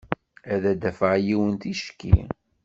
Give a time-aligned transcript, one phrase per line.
[0.53, 2.15] Ad d-afeɣ yiwen ticki.